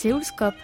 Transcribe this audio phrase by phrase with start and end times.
[0.00, 0.54] Séoulscope.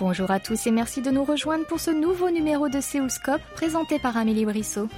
[0.00, 3.98] Bonjour à tous et merci de nous rejoindre pour ce nouveau numéro de Séoulscope présenté
[3.98, 4.88] par Amélie Brissot.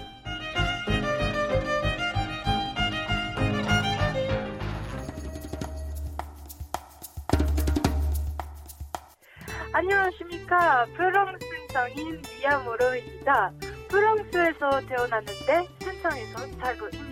[9.72, 10.84] 안녕하십니까.
[10.96, 11.38] 프랑스
[11.72, 13.52] 성인 미야모로입니다.
[13.88, 17.03] 프랑스에서 태어났는데 순창에서 살고 있습니다.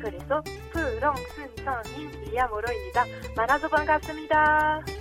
[0.00, 3.04] 그래서 프랑스 성인 미야모로입니다.
[3.36, 4.99] 만나서 반갑습니다.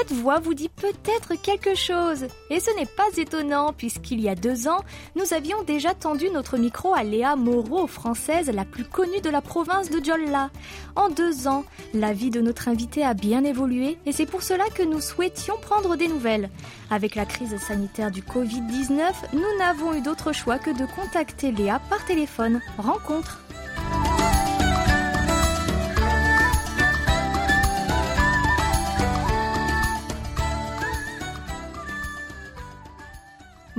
[0.00, 2.26] Cette voix vous dit peut-être quelque chose.
[2.48, 4.80] Et ce n'est pas étonnant puisqu'il y a deux ans,
[5.14, 9.42] nous avions déjà tendu notre micro à Léa Moreau, française la plus connue de la
[9.42, 10.48] province de Djolla.
[10.96, 14.64] En deux ans, la vie de notre invitée a bien évolué et c'est pour cela
[14.74, 16.48] que nous souhaitions prendre des nouvelles.
[16.90, 21.78] Avec la crise sanitaire du Covid-19, nous n'avons eu d'autre choix que de contacter Léa
[21.90, 22.62] par téléphone.
[22.78, 23.42] Rencontre.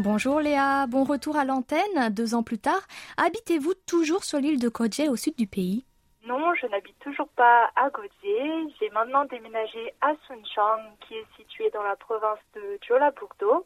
[0.03, 2.09] Bonjour Léa, bon retour à l'antenne.
[2.09, 2.81] Deux ans plus tard,
[3.17, 5.85] habitez-vous toujours sur l'île de Kodje au sud du pays?
[6.25, 8.73] Non, je n'habite toujours pas à Godier.
[8.79, 13.63] J'ai maintenant déménagé à Suncheon, qui est situé dans la province de Jeollabuk-do.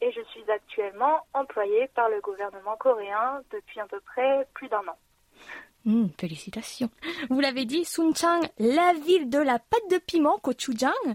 [0.00, 4.78] Et je suis actuellement employée par le gouvernement coréen depuis à peu près plus d'un
[4.78, 4.96] an.
[5.84, 6.88] Hmm, félicitations.
[7.28, 11.14] Vous l'avez dit, Sunchang, la ville de la pâte de piment, gochujang.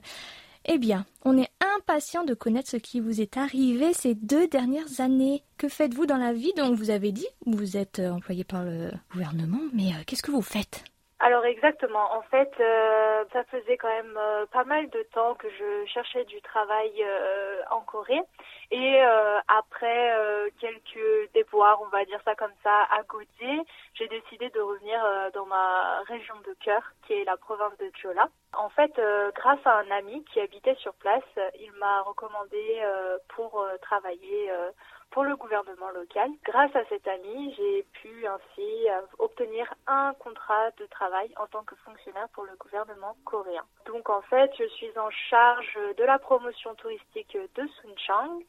[0.66, 5.00] Eh bien, on est impatient de connaître ce qui vous est arrivé ces deux dernières
[5.00, 5.44] années.
[5.58, 8.92] Que faites-vous dans la vie Donc, vous avez dit, vous êtes euh, employé par le
[9.12, 10.84] gouvernement, mais euh, qu'est-ce que vous faites?
[11.30, 15.48] Alors exactement, en fait, euh, ça faisait quand même euh, pas mal de temps que
[15.48, 18.24] je cherchais du travail euh, en Corée.
[18.72, 19.00] Et
[19.48, 20.14] après
[20.60, 23.64] quelques déboires, on va dire ça comme ça, à Godier,
[23.96, 25.00] j'ai décidé de revenir
[25.34, 28.30] dans ma région de cœur, qui est la province de Jeolla.
[28.54, 28.92] En fait,
[29.34, 31.24] grâce à un ami qui habitait sur place,
[31.60, 32.84] il m'a recommandé
[33.30, 34.52] pour travailler
[35.12, 36.30] pour le gouvernement local.
[36.46, 41.64] Grâce à cet ami, j'ai pu ainsi euh, obtenir un contrat de travail en tant
[41.64, 43.64] que fonctionnaire pour le gouvernement coréen.
[43.86, 48.44] Donc en fait, je suis en charge de la promotion touristique de Suncheon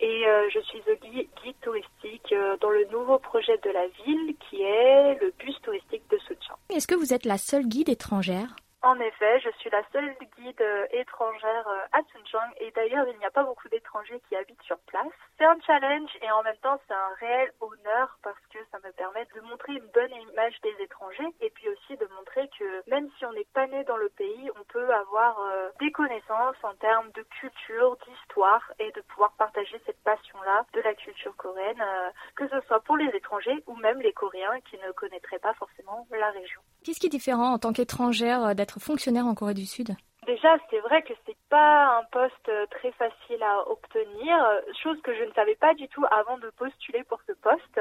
[0.00, 1.28] et euh, je suis guide,
[1.60, 6.18] touristique euh, dans le nouveau projet de la ville qui est le bus touristique de
[6.18, 6.56] Suncheon.
[6.70, 8.56] Est-ce que vous êtes la seule guide étrangère?
[8.82, 13.16] En effet, je suis la seule guide euh, étrangère euh, à Suncheon et d'ailleurs il
[13.18, 15.12] n'y a pas beaucoup d'étrangers qui habitent sur place.
[15.38, 18.90] C'est un challenge et en même temps c'est un réel honneur parce que ça me
[18.92, 23.08] permet de montrer une bonne image des étrangers et puis aussi de montrer que même
[23.18, 26.74] si on n'est pas né dans le pays, on peut avoir euh, des connaissances en
[26.74, 31.82] termes de culture, d'histoire et de pouvoir partager cette passion-là de la culture coréenne,
[32.34, 36.06] que ce soit pour les étrangers ou même les Coréens qui ne connaîtraient pas forcément
[36.10, 36.60] la région.
[36.84, 39.94] Qu'est-ce qui est différent en tant qu'étrangère euh, fonctionnaire en Corée du Sud
[40.26, 44.96] Déjà, c'est vrai que c'est pas un poste euh, très facile à obtenir, euh, chose
[45.02, 47.80] que je ne savais pas du tout avant de postuler pour ce poste.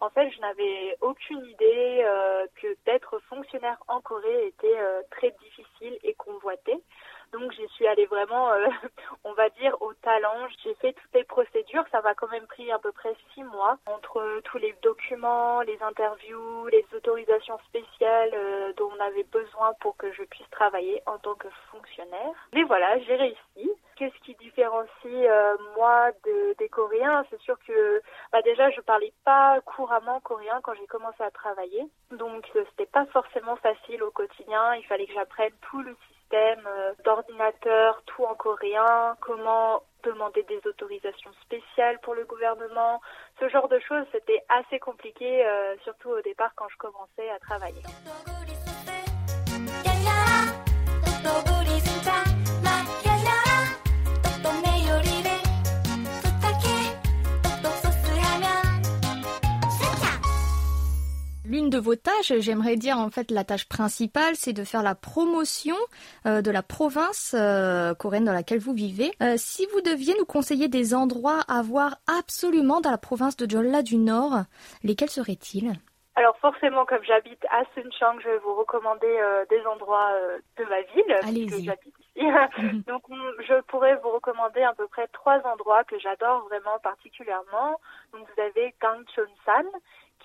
[0.00, 4.78] En fait, je n'avais aucune idée euh, que d'être fonctionnaire en Corée était
[5.10, 6.82] très difficile et convoité.
[7.32, 8.66] Donc j'y suis allée vraiment, euh,
[9.32, 10.46] on va dire, au talent.
[10.62, 11.84] J'ai fait toutes les procédures.
[11.90, 15.62] Ça m'a quand même pris à peu près six mois entre euh, tous les documents,
[15.62, 21.02] les interviews, les autorisations spéciales euh, dont on avait besoin pour que je puisse travailler
[21.06, 22.34] en tant que fonctionnaire.
[22.52, 23.70] Mais voilà, j'ai réussi.
[23.96, 27.24] Qu'est-ce qui différencie euh, moi de, des Coréens?
[27.30, 31.86] C'est sûr que bah déjà je parlais pas couramment coréen quand j'ai commencé à travailler,
[32.10, 34.74] donc euh, c'était pas forcément facile au quotidien.
[34.76, 40.60] Il fallait que j'apprenne tout le système euh, d'ordinateur, tout en coréen, comment demander des
[40.66, 43.00] autorisations spéciales pour le gouvernement,
[43.38, 44.04] ce genre de choses.
[44.12, 47.82] C'était assez compliqué, euh, surtout au départ quand je commençais à travailler.
[61.52, 64.94] L'une de vos tâches, j'aimerais dire en fait la tâche principale, c'est de faire la
[64.94, 65.76] promotion
[66.24, 69.10] euh, de la province euh, coréenne dans laquelle vous vivez.
[69.22, 73.50] Euh, si vous deviez nous conseiller des endroits à voir absolument dans la province de
[73.50, 74.44] Jeolla du Nord,
[74.82, 75.74] lesquels seraient-ils?
[76.14, 80.64] Alors forcément, comme j'habite à Suncheon, je vais vous recommander euh, des endroits euh, de
[80.64, 81.46] ma ville, Allez-y.
[81.46, 81.94] puisque j'habite.
[82.86, 87.80] Donc on- je pourrais vous recommander à peu près trois endroits que j'adore vraiment particulièrement.
[88.12, 89.66] Donc vous avez Gangcheon-san,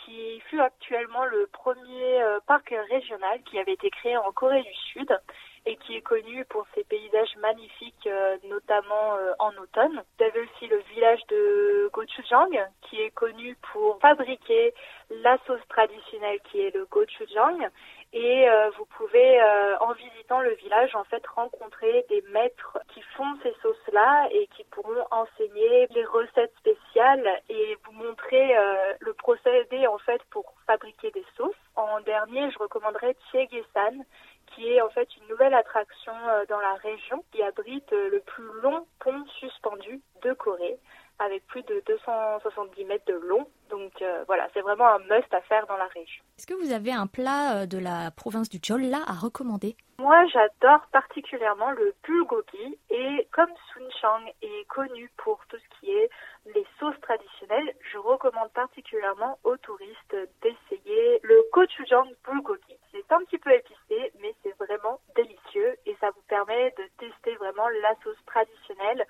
[0.06, 5.20] qui fut actuellement le premier parc régional qui avait été créé en Corée du Sud
[5.68, 10.02] et qui est connu pour ses paysages magnifiques, euh, notamment euh, en automne.
[10.18, 12.50] Vous avez aussi le village de gochujang,
[12.84, 14.74] qui est connu pour fabriquer
[15.10, 17.70] la sauce traditionnelle qui est le gochujang.
[18.14, 19.42] Et euh, vous pouvez,
[19.82, 24.64] en visitant le village, en fait, rencontrer des maîtres qui font ces sauces-là et qui
[24.72, 28.56] pourront enseigner les recettes spéciales et vous montrer
[29.00, 31.54] le procédé, en fait, pour fabriquer des sauces.
[31.76, 34.06] En dernier, je recommanderais Chiegesan,
[34.48, 38.20] qui est en fait une nouvelle attraction euh, dans la région qui abrite euh, le
[38.22, 40.78] plus long pont suspendu de Corée
[41.20, 43.48] avec plus de 270 mètres de long.
[43.70, 46.24] Donc euh, voilà, c'est vraiment un must à faire dans la région.
[46.38, 49.76] Est-ce que vous avez un plat de la province du Jeolla à recommander?
[50.00, 56.10] Moi, j'adore particulièrement le bulgogi et comme Sunchang est connu pour tout ce qui est
[56.54, 62.78] les sauces traditionnelles, je recommande particulièrement aux touristes d'essayer le gochujang bulgogi.
[62.92, 67.36] C'est un petit peu épicé, mais c'est vraiment délicieux et ça vous permet de tester
[67.36, 69.06] vraiment la sauce traditionnelle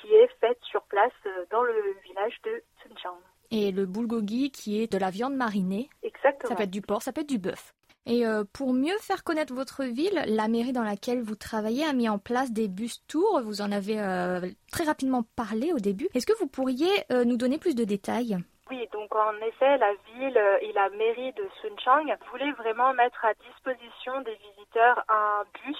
[0.00, 3.18] qui est faite sur place euh, dans le village de Sunchang.
[3.50, 5.88] Et le bulgogi qui est de la viande marinée.
[6.02, 6.48] Exactement.
[6.48, 7.74] Ça peut être du porc, ça peut être du bœuf.
[8.06, 11.92] Et euh, pour mieux faire connaître votre ville, la mairie dans laquelle vous travaillez a
[11.92, 13.42] mis en place des bus tours.
[13.42, 14.40] Vous en avez euh,
[14.72, 16.08] très rapidement parlé au début.
[16.14, 18.38] Est-ce que vous pourriez nous donner plus de détails?
[18.70, 23.32] Oui, donc en effet, la ville et la mairie de Sunchang voulaient vraiment mettre à
[23.34, 25.78] disposition des visiteurs un bus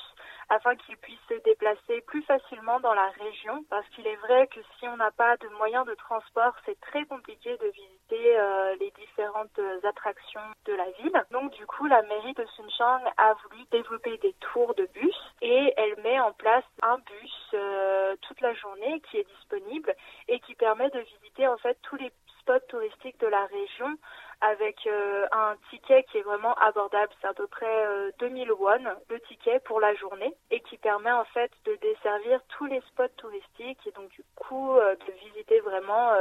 [0.49, 4.61] afin qu'ils puissent se déplacer plus facilement dans la région parce qu'il est vrai que
[4.79, 8.91] si on n'a pas de moyens de transport, c'est très compliqué de visiter euh, les
[8.93, 11.23] différentes attractions de la ville.
[11.31, 15.75] Donc du coup, la mairie de Sunchang a voulu développer des tours de bus et
[15.77, 19.95] elle met en place un bus euh, toute la journée qui est disponible
[20.29, 22.11] et qui permet de visiter en fait tous les
[22.41, 23.99] spots touristiques de la région
[24.40, 27.12] avec euh, un ticket qui est vraiment abordable.
[27.20, 31.11] C'est à peu près 2000 euh, won le ticket pour la journée et qui permet
[31.11, 35.61] en fait de desservir tous les spots touristiques et donc du coup euh, de visiter
[35.61, 36.12] vraiment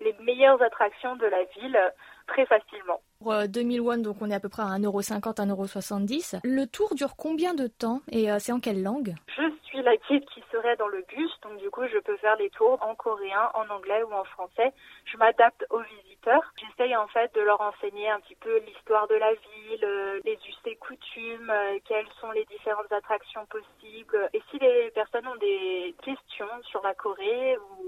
[0.00, 1.78] les meilleures attractions de la ville
[2.26, 3.00] très facilement.
[3.20, 6.40] Pour 2000 won, donc on est à peu près à 1,50€, 1,70€.
[6.44, 9.14] Le tour dure combien de temps et c'est en quelle langue?
[9.36, 12.36] Je suis la guide qui serait dans le bus, donc du coup je peux faire
[12.36, 14.72] les tours en coréen, en anglais ou en français.
[15.04, 16.42] Je m'adapte aux visiteurs.
[16.56, 20.34] J'essaye en fait de leur enseigner un petit peu l'histoire de la ville, euh, les
[20.34, 24.28] us et coutumes, euh, quelles sont les différentes attractions possibles.
[24.32, 27.87] Et si les personnes ont des questions sur la Corée ou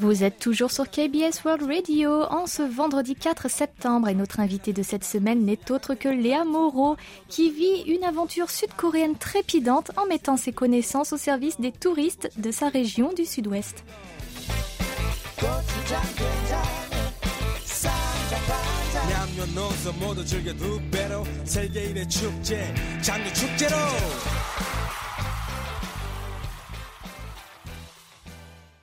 [0.00, 4.72] Vous êtes toujours sur KBS World Radio en ce vendredi 4 septembre et notre invité
[4.72, 6.96] de cette semaine n'est autre que Léa Moreau
[7.28, 12.50] qui vit une aventure sud-coréenne trépidante en mettant ses connaissances au service des touristes de
[12.50, 13.84] sa région du sud-ouest.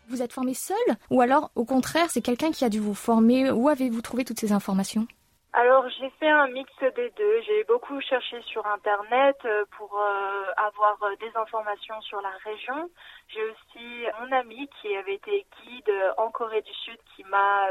[0.09, 0.77] Vous êtes formé seul
[1.09, 3.51] Ou alors, au contraire, c'est quelqu'un qui a dû vous former?
[3.51, 5.05] Où avez-vous trouvé toutes ces informations?
[5.53, 7.41] Alors j'ai fait un mix des deux.
[7.41, 12.89] J'ai beaucoup cherché sur Internet euh, pour euh, avoir euh, des informations sur la région.
[13.29, 17.69] J'ai aussi mon ami qui avait été guide en Corée du Sud qui m'a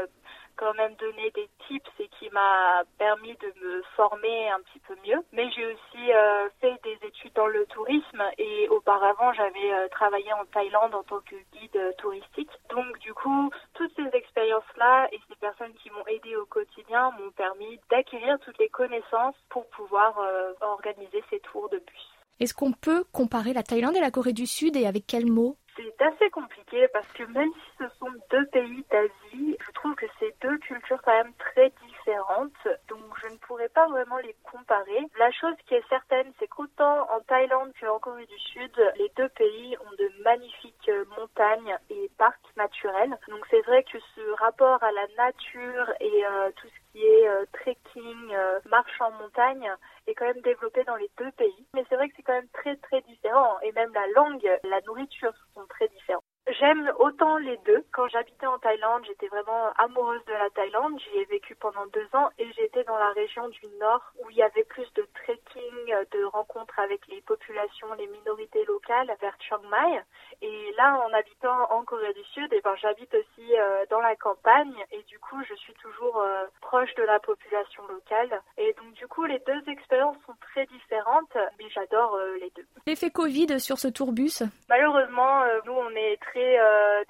[0.57, 4.95] quand même donné des tips et qui m'a permis de me former un petit peu
[5.07, 5.23] mieux.
[5.31, 10.31] Mais j'ai aussi euh, fait des études dans le tourisme et auparavant j'avais euh, travaillé
[10.33, 12.51] en Thaïlande en tant que guide euh, touristique.
[12.69, 17.31] Donc du coup, toutes ces expériences-là et ces personnes qui m'ont aidé au quotidien m'ont
[17.31, 20.19] permis d'acquérir toutes les connaissances pour pouvoir
[20.61, 22.17] organiser ces tours de bus.
[22.39, 25.57] Est-ce qu'on peut comparer la Thaïlande et la Corée du Sud et avec quels mots?
[25.75, 30.05] C'est assez compliqué parce que même si ce sont deux pays d'Asie, je trouve que
[30.19, 32.67] c'est deux cultures quand même très différentes.
[32.89, 35.07] Donc je ne pourrais pas vraiment les comparer.
[35.17, 39.29] La chose qui est certaine, c'est qu'autant en Thaïlande qu'en Corée du Sud, les deux
[39.29, 43.17] pays ont de magnifiques montagnes et parcs naturels.
[43.29, 47.29] Donc c'est vrai que ce rapport à la nature et euh, tout ce qui est
[47.29, 49.71] euh, trekking, euh, marche en montagne,
[50.07, 51.65] est quand même développé dans les deux pays.
[51.73, 53.61] Mais c'est vrai que c'est quand même très très différent.
[53.61, 56.23] Et même la langue, la nourriture sont très différents.
[56.49, 57.83] J'aime autant les deux.
[57.91, 60.97] Quand j'habitais en Thaïlande, j'étais vraiment amoureuse de la Thaïlande.
[60.97, 64.37] J'y ai vécu pendant deux ans et j'étais dans la région du Nord où il
[64.37, 69.61] y avait plus de trekking, de rencontres avec les populations, les minorités locales vers Chiang
[69.69, 70.01] Mai.
[70.41, 74.01] Et là, en habitant en Corée du Sud, et eh ben, j'habite aussi euh, dans
[74.01, 78.41] la campagne et du coup, je suis toujours euh, proche de la population locale.
[78.57, 82.65] Et donc, du coup, les deux expériences sont très différentes, mais j'adore euh, les deux.
[82.85, 84.43] L'effet Covid sur ce tourbus?
[84.69, 86.57] Malheureusement, nous, on est très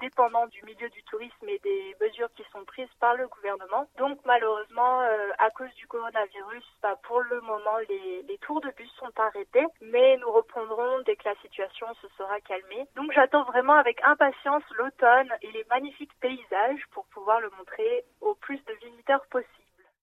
[0.00, 3.88] dépendant du milieu du tourisme et des mesures qui sont prises par le gouvernement.
[3.98, 5.00] Donc, malheureusement,
[5.38, 9.64] à cause du coronavirus, bah, pour le moment, les, les tours de bus sont arrêtés,
[9.80, 12.86] mais nous reprendrons dès que la situation se sera calmée.
[12.96, 18.34] Donc, j'attends vraiment avec impatience l'automne et les magnifiques paysages pour pouvoir le montrer au
[18.36, 19.48] plus de visiteurs possible.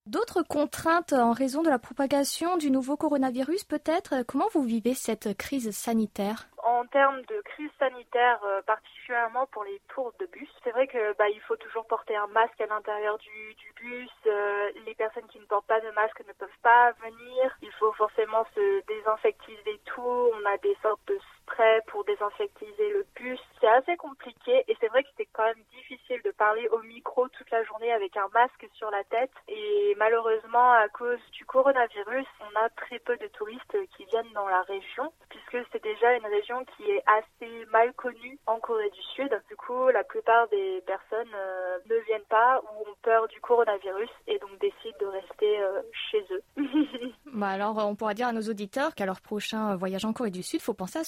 [0.06, 5.36] D'autres contraintes en raison de la propagation du nouveau coronavirus peut-être Comment vous vivez cette
[5.38, 6.48] crise sanitaire?
[6.62, 11.16] En termes de crise sanitaire, euh, particulièrement pour les tours de bus, c'est vrai que
[11.18, 14.12] bah, il faut toujours porter un masque à l'intérieur du, du bus.
[14.28, 17.58] Euh, les personnes qui ne portent pas de masque ne peuvent pas venir.
[17.62, 20.02] Il faut forcément se désinfectiser tout.
[20.34, 23.40] On a des sortes de sprays pour désinfecter le bus.
[23.62, 27.28] C'est assez compliqué et c'est vrai que c'était quand même difficile de parler au micro
[27.30, 29.32] toute la journée avec un masque sur la tête.
[29.48, 34.48] Et malheureusement, à cause du coronavirus, on a très peu de touristes qui viennent dans
[34.48, 39.02] la région puisque c'est déjà une région qui est assez mal connue en Corée du
[39.16, 39.30] Sud.
[39.50, 44.10] Du coup, la plupart des personnes euh, ne viennent pas ou ont peur du coronavirus
[44.28, 46.44] et donc décident de rester euh, chez eux.
[47.34, 50.44] bah alors, on pourra dire à nos auditeurs qu'à leur prochain voyage en Corée du
[50.44, 51.04] Sud, il faut penser à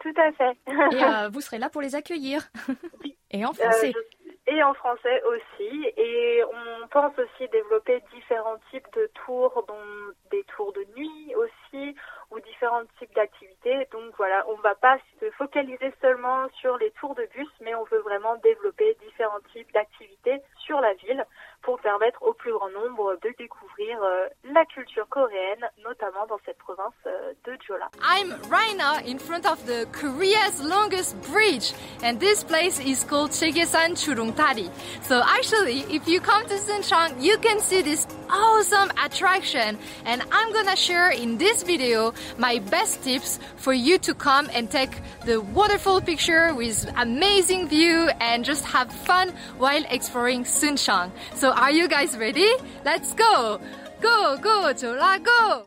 [0.00, 0.58] Tout à fait.
[0.68, 2.48] et euh, vous serez là pour les accueillir.
[3.30, 3.92] et en français
[4.50, 5.86] et en français aussi.
[5.96, 11.94] Et on pense aussi développer différents types de tours, dont des tours de nuit aussi,
[12.30, 13.86] ou différents types d'activités.
[13.92, 17.74] Donc voilà, on ne va pas se focaliser seulement sur les tours de bus, mais
[17.74, 21.24] on veut vraiment développer différents types d'activités sur la ville
[21.62, 26.58] pour permettre au plus grand nombre de découvrir euh, la culture coréenne, notamment dans cette
[26.58, 27.60] province euh, de.
[28.02, 33.30] I'm right now in front of the Korea's longest bridge, and this place is called
[33.30, 34.70] Chegesan Churungtari.
[35.02, 40.52] So actually, if you come to Suncheon, you can see this awesome attraction, and I'm
[40.52, 44.90] gonna share in this video my best tips for you to come and take
[45.26, 51.10] the wonderful picture with amazing view and just have fun while exploring Suncheon.
[51.34, 52.39] So are you guys ready?
[52.86, 53.58] Let's go!
[54.00, 55.66] Go, go, go!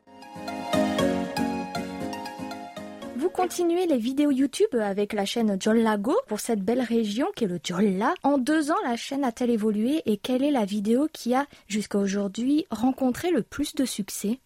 [3.16, 7.48] Vous continuez les vidéos YouTube avec la chaîne Jollago pour cette belle région qui est
[7.48, 8.16] le Jolla.
[8.24, 12.00] En deux ans, la chaîne a-t-elle évolué et quelle est la vidéo qui a, jusqu'à
[12.00, 14.40] aujourd'hui, rencontré le plus de succès?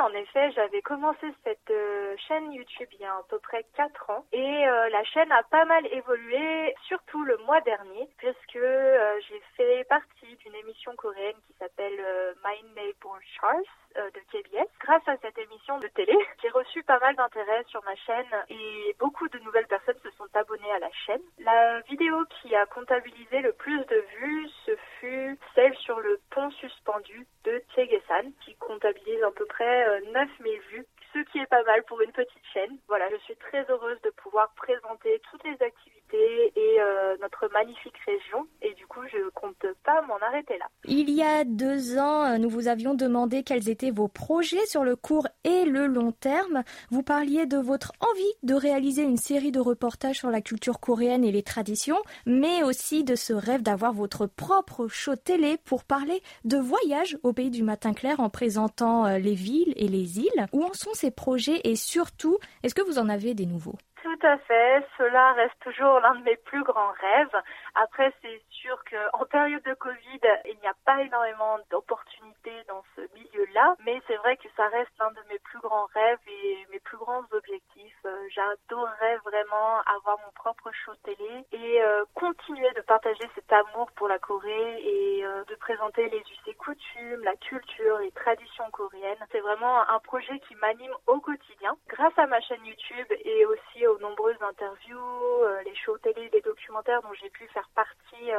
[0.00, 4.10] En effet, j'avais commencé cette euh, chaîne YouTube il y a à peu près 4
[4.10, 9.20] ans et euh, la chaîne a pas mal évolué, surtout le mois dernier, puisque euh,
[9.28, 12.00] j'ai fait partie d'une émission coréenne qui s'appelle
[12.44, 14.68] My Neighbor Charles de KBS.
[14.80, 18.96] Grâce à cette émission de télé, j'ai reçu pas mal d'intérêt sur ma chaîne et
[18.98, 21.22] beaucoup de nouvelles personnes se sont abonnées à la chaîne.
[21.38, 26.50] La vidéo qui a comptabilisé le plus de vues, ce fut celle sur le pont
[26.52, 31.82] suspendu de Chegesan, qui comptabilise à peu près 9000 vues ce qui est pas mal
[31.84, 32.76] pour une petite chaîne.
[32.88, 37.96] Voilà, je suis très heureuse de pouvoir présenter toutes les activités et euh, notre magnifique
[38.06, 38.46] région.
[38.62, 40.66] Et du coup, je compte pas m'en arrêter là.
[40.84, 44.96] Il y a deux ans, nous vous avions demandé quels étaient vos projets sur le
[44.96, 46.62] court et le long terme.
[46.90, 51.24] Vous parliez de votre envie de réaliser une série de reportages sur la culture coréenne
[51.24, 56.22] et les traditions, mais aussi de ce rêve d'avoir votre propre show télé pour parler
[56.44, 60.46] de voyage au pays du matin clair en présentant euh, les villes et les îles.
[60.52, 63.76] Où en sont projets et surtout, est-ce que vous en avez des nouveaux?
[64.02, 64.86] Tout à fait.
[64.98, 67.42] Cela reste toujours l'un de mes plus grands rêves.
[67.74, 73.02] Après, c'est sûr qu'en période de Covid, il n'y a pas énormément d'opportunités dans ce
[73.14, 76.80] milieu-là, mais c'est vrai que ça reste l'un de mes plus grands rêves et mes
[76.80, 77.98] plus grands objectifs.
[78.06, 83.90] Euh, j'adorerais vraiment avoir mon propre show télé et euh, continuer de partager cet amour
[83.96, 88.70] pour la Corée et euh, de présenter les us et coutumes, la culture, les traditions
[88.70, 89.26] coréennes.
[89.30, 91.76] C'est vraiment un projet qui m'anime au quotidien.
[91.88, 97.02] Grâce à ma chaîne YouTube et aussi aux nombreuses interviews, les shows télé, les documentaires
[97.02, 98.30] dont j'ai pu faire partie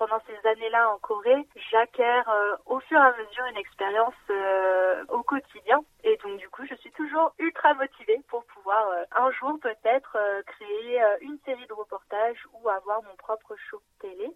[0.00, 5.04] pendant ces années-là en Corée, j'acquiers euh, au fur et à mesure une expérience euh,
[5.10, 5.84] au quotidien.
[6.04, 10.16] Et donc du coup, je suis toujours ultra motivée pour pouvoir euh, un jour peut-être
[10.46, 14.30] créer une série de reportages ou avoir mon propre show télé.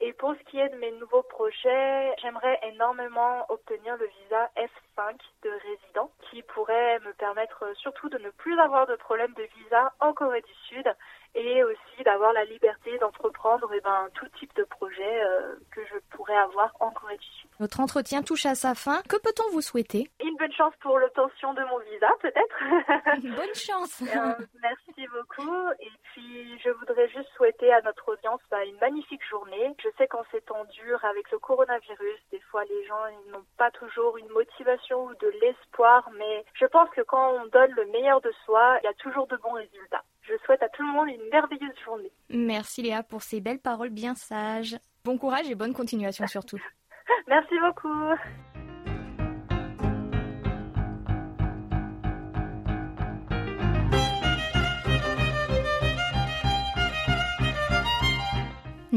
[0.00, 5.16] Et pour ce qui est de mes nouveaux projets, j'aimerais énormément obtenir le visa F5
[5.42, 9.92] de résident qui pourrait me permettre surtout de ne plus avoir de problème de visa
[9.98, 10.86] en Corée du Sud
[11.34, 15.98] et aussi d'avoir la liberté d'entreprendre eh ben, tout type de projet euh, que je
[16.10, 17.50] pourrais avoir en Corée du Sud.
[17.60, 19.02] Notre entretien touche à sa fin.
[19.08, 20.10] Que peut-on vous souhaiter?
[20.22, 23.36] Une bonne chance pour l'obtention de mon visa, peut-être.
[23.36, 24.02] bonne chance.
[24.18, 25.70] Euh, merci beaucoup.
[25.80, 29.74] Et puis, je voudrais juste souhaiter à notre audience bah, une magnifique journée.
[29.82, 33.70] Je sais qu'en ces temps durs avec le coronavirus, des fois les gens n'ont pas
[33.72, 38.20] toujours une motivation ou de l'espoir, mais je pense que quand on donne le meilleur
[38.20, 40.04] de soi, il y a toujours de bons résultats.
[40.28, 42.12] Je souhaite à tout le monde une merveilleuse journée.
[42.28, 44.76] Merci Léa pour ces belles paroles bien sages.
[45.04, 46.60] Bon courage et bonne continuation surtout.
[47.28, 48.14] Merci beaucoup.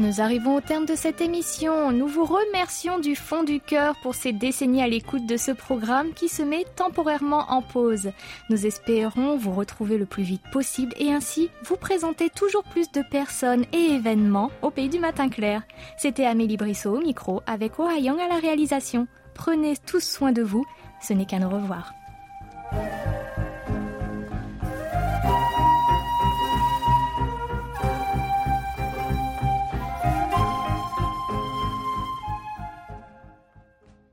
[0.02, 1.92] Nous arrivons au terme de cette émission.
[1.92, 6.12] Nous vous remercions du fond du cœur pour ces décennies à l'écoute de ce programme
[6.12, 8.10] qui se met temporairement en pause.
[8.50, 13.02] Nous espérons vous retrouver le plus vite possible et ainsi vous présenter toujours plus de
[13.12, 15.62] personnes et événements au pays du matin clair.
[15.96, 19.06] C'était Amélie Brissot au micro avec Oh Young à la réalisation.
[19.34, 20.64] Prenez tous soin de vous.
[21.00, 21.94] Ce n'est qu'un au revoir.